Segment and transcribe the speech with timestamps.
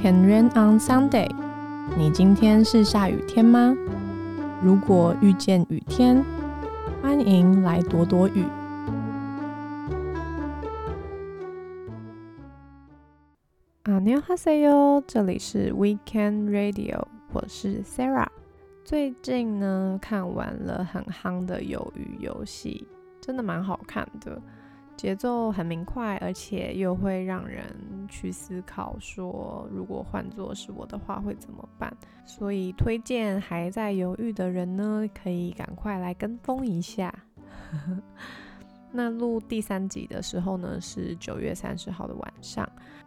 [0.00, 1.30] Can rain on Sunday？
[1.96, 3.76] 你今天是下雨天吗？
[4.62, 6.24] 如果遇见雨天，
[7.00, 8.44] 欢迎来躲躲雨。
[13.84, 18.28] 啊，你好，哈塞哟，这里是 Weekend Radio，我是 Sarah。
[18.84, 22.86] 最近呢，看完了很夯的鱿鱼游戏，
[23.20, 24.40] 真的蛮好看的。
[25.02, 27.66] 节奏很明快，而且又会让人
[28.08, 31.92] 去思考，说如果换作是我的话会怎么办？
[32.24, 37.12] 所以推荐还在犹豫的人呢，可以赶快来跟风一下。
[38.92, 42.64] 那录第三集的时候呢，是九月三十号的晚上。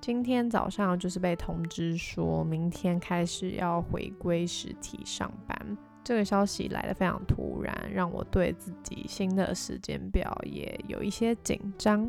[0.00, 5.78] 今天早上就是被通知说，明天开始要回归实体上班。
[6.06, 12.08] 这个消息来的非常突然，让我对自己新的时间表也有一些紧张。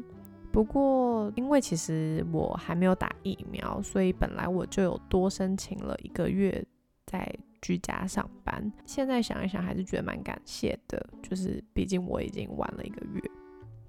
[0.52, 6.64] 不过，因为其实我还没有打疫苗，所以本来我就有多申请了一个月
[7.08, 7.28] 在
[7.60, 8.72] 居家上班。
[8.86, 13.22] 现在想一想，还是觉得蛮感谢的，就是毕竟我已经晚了一个月。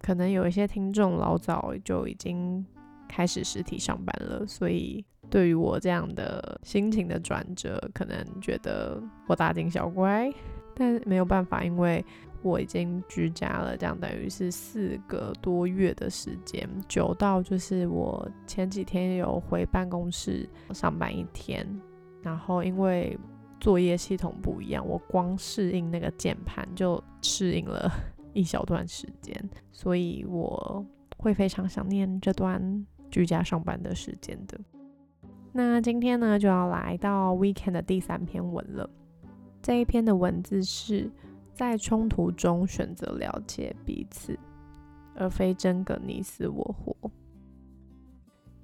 [0.01, 2.64] 可能有一些听众老早就已经
[3.09, 5.05] 开始实体上班了，所以。
[5.31, 10.33] 对于我这样的心情的转折，可能觉得我大惊小怪，
[10.75, 12.03] 但没有办法，因为
[12.41, 21.67] 我已经居家了，这样等于是四个多月的时间，久到就是我前几天有回办公室上班一天，
[22.23, 23.14] 然后因为
[23.61, 27.92] 作业系统不一样，我光适应那个键盘就适应了
[28.33, 30.86] 一小段时间，所以我
[31.19, 34.59] 会非常想念这段居家上班的时间的。
[35.53, 38.89] 那今天呢，就要来到 weekend 的第三篇文了。
[39.61, 41.11] 这一篇的文字是
[41.53, 44.39] 在冲突中选择了解彼此，
[45.14, 47.11] 而非争个你死我活。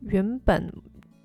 [0.00, 0.72] 原本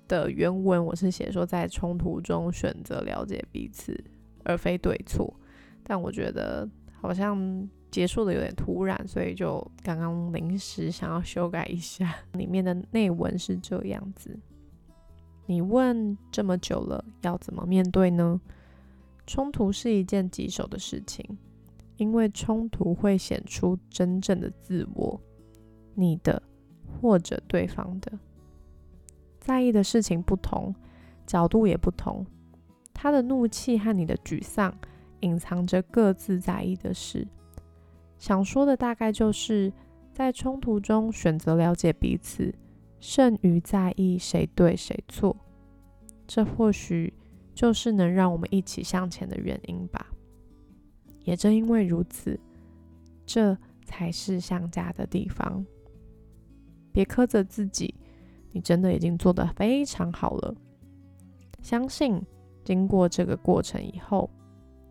[0.08, 4.02] 的原文我是写说在冲突中选择了解彼此，
[4.42, 5.32] 而非对错。
[5.84, 6.68] 但我觉得
[7.00, 12.14] 好像结束的有点突然，所以就刚刚临时想要修改一下。
[12.34, 14.38] 里面的内文是这样子。
[15.46, 18.40] 你问这么久了，要怎么面对呢？
[19.26, 21.24] 冲突是一件棘手的事情，
[21.96, 25.20] 因为冲突会显出真正的自我，
[25.94, 26.42] 你的
[27.00, 28.12] 或者对方的。
[29.38, 30.74] 在意的事情不同，
[31.26, 32.24] 角度也不同。
[32.92, 34.76] 他的怒气和你的沮丧，
[35.20, 37.26] 隐藏着各自在意的事。
[38.20, 39.72] 想说的大概就是
[40.12, 42.54] 在冲突中选择了解彼此。
[43.00, 45.34] 胜于在意谁对谁错，
[46.26, 47.10] 这或许
[47.54, 50.06] 就是能让我们一起向前的原因吧。
[51.24, 52.38] 也正因为如此，
[53.24, 55.64] 这才是相加的地方。
[56.92, 57.94] 别苛责自己，
[58.52, 60.54] 你真的已经做得非常好了。
[61.62, 62.22] 相信
[62.62, 64.28] 经过这个过程以后，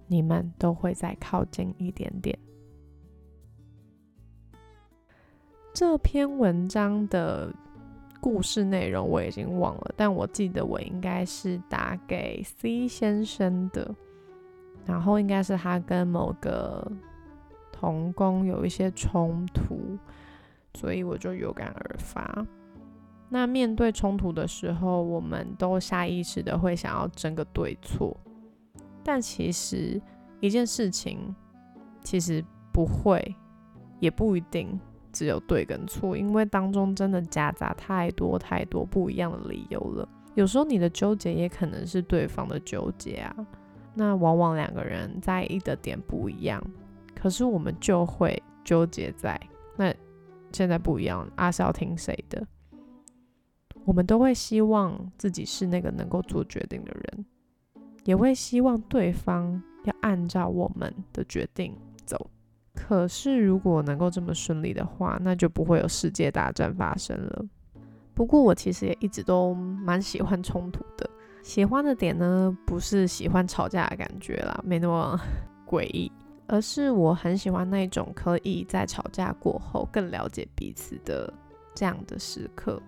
[0.07, 2.35] 你们都会再靠近一点点。
[5.79, 7.49] 这篇文章的。
[8.19, 13.95] 故事内容我已经忘了，但我记得我应该是打给 C 先生的，
[14.85, 16.85] 然后应该是他跟某个
[17.71, 19.97] 童工有一些冲突，
[20.73, 22.45] 所以我就有感而发。
[23.29, 28.17] 那面对冲突的时候，我们都下意识的会想要争个对错，
[29.01, 30.01] 但其实
[30.41, 31.33] 一件事情
[32.03, 33.33] 其实不会，
[34.01, 34.77] 也不一定。
[35.11, 40.07] 只有对跟错，因为当中真的夹杂太多太多不一样的理由了。
[40.35, 43.35] 有时候你的纠结也可能是对方的纠结啊。
[43.95, 46.63] 那往往两个人在意的点不一样，
[47.15, 49.39] 可是我们就会纠结在
[49.75, 49.93] 那
[50.53, 52.47] 现在不一样，阿是要听谁的？
[53.85, 57.25] 我们都会希望自己是那个能够做决定的人，
[58.05, 62.29] 也会希望对方要按照我们的决定走。
[62.87, 67.45] 可是，如果能够这么顺利的话，那就不会有世界大战发生了。
[68.15, 71.07] 不过，我其实也一直都蛮喜欢冲突的。
[71.43, 75.19] 喜欢的点呢，不是喜欢吵架的感觉啦，没那么
[75.67, 76.11] 诡异，
[76.47, 81.31] 而是我很喜欢那种可以在吵架过后更了解彼此的
[81.75, 82.81] 这样的时刻。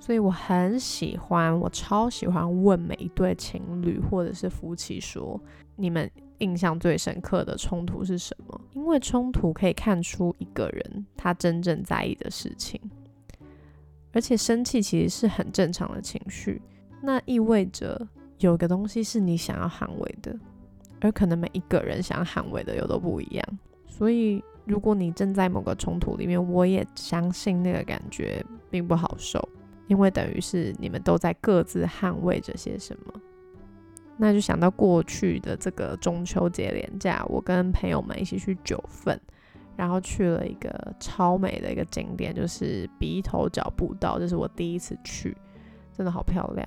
[0.00, 5.40] 所以我很喜欢，我超喜欢问每一对情侣或者是夫妻说
[5.76, 8.60] ：“你们。”印象最深刻的冲突是什么？
[8.72, 12.80] 因为冲突可以看出一个人他真正在意的事情，
[14.12, 16.60] 而且生气其实是很正常的情绪。
[17.00, 18.06] 那意味着
[18.38, 20.34] 有个东西是你想要捍卫的，
[21.00, 23.58] 而可能每一个人想要捍卫的又都不一样。
[23.86, 29.46] 所以，如果你正在某个冲突里面，我也相信那个感觉并不好受。
[29.86, 33.12] 因为等于是你们都在各自捍卫着些什么。
[34.16, 39.20] 那就想到过去的这个中秋节连假，我跟朋友们一起去九份，
[39.76, 45.36] 然后去了一个超美的一个景点，就是鼻头脚步道，这是我第一次去，
[45.92, 46.66] 真的好漂亮。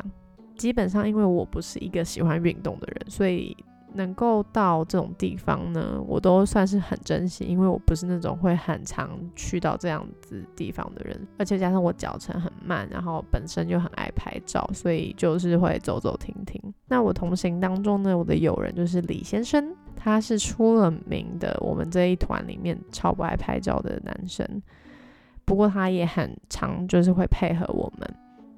[0.58, 3.56] 基本上因为我不是一个喜欢运动的人，所以。
[3.98, 16.62] 能够到这种地方呢，我都算是很珍惜，因为我不是那种会很常去到这样子地方的人，而且加上我脚程很慢，然后本身就很爱拍照，所以就是会走走停停。
[16.88, 24.46] 那我同行当中呢，我的友人就是李先生，他是出了名的我们这一团里面超不爱拍照的男生，
[25.44, 28.16] 不过他也很常就是会配合我们。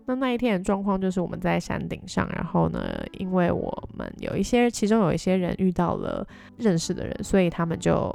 [0.10, 2.82] 那那一天的状况就是我们在山顶上，然后呢，
[3.20, 6.28] 因为我们有一些，其中有一些人遇到了
[6.58, 8.12] 认识的人，所以他们就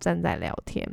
[0.00, 0.84] 站在聊天，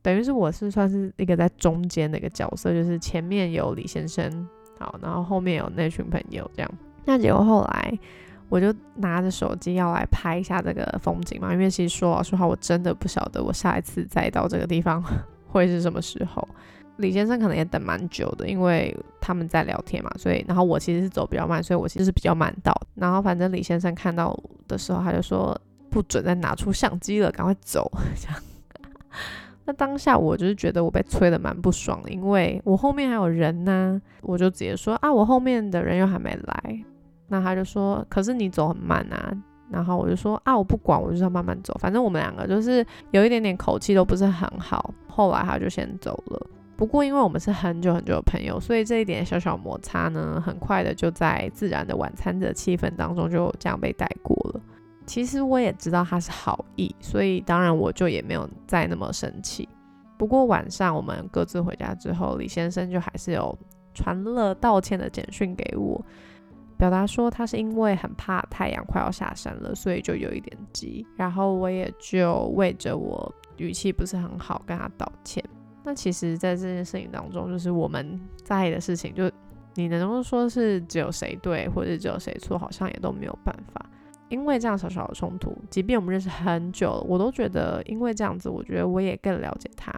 [0.00, 6.70] 等于是我是算是一个在中间的一个角色，就是前面有李先生，好，然后后面有那群朋友这样。
[7.04, 7.98] 那结果后来
[8.48, 15.04] 我就拿着手机要来拍一下这个风景嘛，因为其实说老实话，我真的不晓得我下一次再到这个地方
[15.48, 16.48] 会是什么时候。
[16.98, 22.72] 李先生可能也等蛮久的，因为他们在聊天嘛，所以然后我其实是走比较慢，所以我其实是比较慢到。
[22.94, 25.58] 然后反正李先生看到的时候，他就说
[25.90, 27.90] 不准再拿出相机了，赶快走。
[28.20, 28.42] 这样，
[29.64, 36.84] 那当下我就是觉得我被催的蛮不爽的，因为我后面还有人呢，我就直接说啊，我后面的人又还没来。
[37.28, 39.32] 那他就说，可是你走很慢啊。
[39.70, 44.94] 然后我就说啊，我不管，我就是要慢慢走，反正我们两个就是有一点点口气都不是很好。
[45.06, 46.46] 后来他就先走了。
[46.78, 54.60] 不过，因为我们是很久很久的朋友，所以这一点小小摩擦呢，很快的就在自然的晚餐的气氛当中就这样被带过了。
[55.04, 59.68] 其实我也知道他是好意，所以当然我就也没有再那么生气。
[60.16, 63.58] 不过晚上我们各自回家之后，李先生就还是有
[63.92, 66.00] 传了道歉的简讯给我，
[66.76, 71.04] 表达说他是因为很怕太阳快要下山了，所以就有一点急。
[71.16, 75.42] 然后我也就为着我语气不是很好跟他道歉。
[75.88, 79.30] 那其实，在这件事情当中，就是我们在意的事情，就
[79.74, 83.86] 你能够说是只有谁对，或者只有谁错，好像也都没有办法。
[84.28, 89.90] 因为这样小小的冲突，即便我们认识很久，我都觉得，因为这样子，我觉得我也更了解他，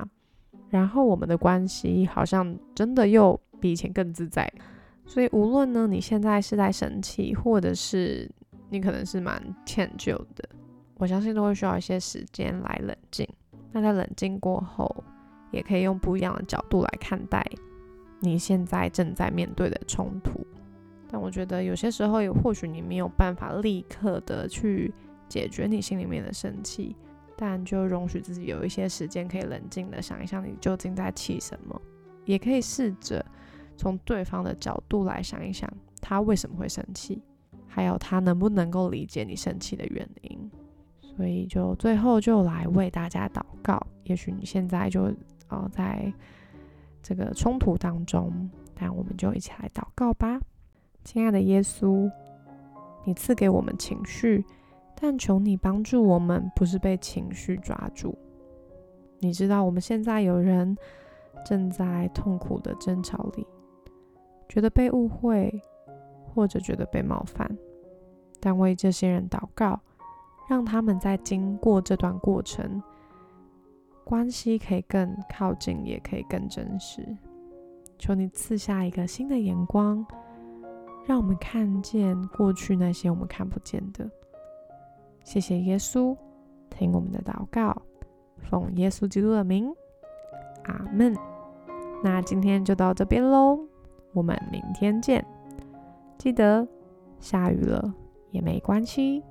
[0.69, 4.49] 然后我们的关系好像真的又比以前更自在。
[5.05, 8.31] 所以，无论呢你现在是在生气，或者是
[8.69, 10.49] 你可能是蛮歉疚的，
[10.99, 13.29] 我相信都会需要一些时间来冷静。
[13.73, 15.03] 那在冷静过后，
[15.51, 17.45] 也可以用不一样的角度来看待
[18.21, 20.47] 你现在正在面对的冲突，
[21.11, 24.93] 但我觉得有些时候也或许你没有办法立刻的去
[25.29, 26.95] 解决你心里面的生气，
[27.35, 31.81] 但就容许自己有一些时间可以冷静的想一想你究竟在气什么，
[32.27, 33.25] 也可以试着
[33.77, 35.67] 从对方的角度来想一想
[36.01, 37.23] 他为什么会生气，
[37.67, 40.51] 还有他能不能够理解你生气的原因。
[41.01, 45.11] 所以就最后就来为大家祷告，也许你现在就。
[45.51, 46.13] 哦，在
[47.03, 50.41] 这个冲突当中，但我们就一起来祷告吧。
[51.05, 52.11] 亲爱的耶稣，
[53.05, 54.45] 你赐给我们情绪，
[54.95, 58.17] 但求你帮助我们，不是被情绪抓住。
[59.19, 60.77] 你知道我们现在有人
[61.45, 63.47] 正在痛苦的争吵里，
[64.49, 65.63] 觉得被误会，
[66.35, 67.59] 或者觉得被冒犯，
[68.39, 69.81] 但为这些人祷告，
[70.49, 72.83] 让他们在经过这段过程。
[74.11, 77.07] 关系可以更靠近，也可以更真实。
[77.97, 80.05] 求你赐下一个新的眼光，
[81.07, 84.11] 让我们看见过去那些我们看不见的。
[85.23, 86.17] 谢谢耶稣，
[86.71, 87.81] 听我们的祷告，
[88.39, 89.73] 奉耶稣基督的名，
[90.65, 91.17] 阿门。
[92.03, 93.61] 那今天就到这边喽，
[94.13, 95.25] 我们明天见。
[96.19, 96.67] 记得
[97.21, 97.95] 下雨了
[98.33, 99.23] 也没关系。